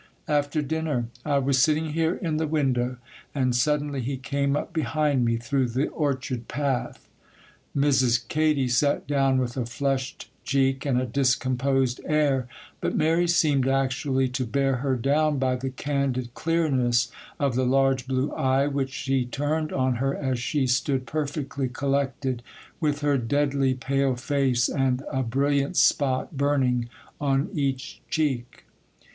'After 0.27 0.63
dinner. 0.63 1.09
I 1.23 1.37
was 1.37 1.59
sitting 1.59 1.89
here 1.91 2.15
in 2.15 2.37
the 2.37 2.47
window, 2.47 2.97
and 3.35 3.55
suddenly 3.55 4.01
he 4.01 4.17
came 4.17 4.57
up 4.57 4.73
behind 4.73 5.23
me 5.23 5.37
through 5.37 5.67
the 5.67 5.89
orchard 5.89 6.47
path.' 6.47 7.07
Mrs. 7.77 8.27
Katy 8.27 8.67
sat 8.67 9.05
down 9.05 9.37
with 9.37 9.55
a 9.57 9.65
flushed 9.67 10.31
cheek 10.43 10.87
and 10.87 10.99
a 10.99 11.05
discomposed 11.05 12.01
air; 12.07 12.47
but 12.79 12.95
Mary 12.95 13.27
seemed 13.27 13.67
actually 13.67 14.27
to 14.29 14.43
bear 14.43 14.77
her 14.77 14.95
down 14.95 15.37
by 15.37 15.55
the 15.55 15.69
candid 15.69 16.33
clearness 16.33 17.11
of 17.39 17.53
the 17.53 17.63
large 17.63 18.07
blue 18.07 18.31
eye 18.31 18.65
which 18.65 18.89
she 18.89 19.23
turned 19.27 19.71
on 19.71 19.97
her 19.97 20.15
as 20.15 20.39
she 20.39 20.65
stood 20.65 21.05
perfectly 21.05 21.69
collected, 21.69 22.41
with 22.79 23.01
her 23.01 23.19
deadly 23.19 23.75
pale 23.75 24.15
face 24.15 24.67
and 24.67 25.03
a 25.11 25.21
brilliant 25.21 25.77
spot 25.77 26.35
burning 26.35 26.89
on 27.19 27.49
each 27.53 28.01
cheek. 28.09 28.65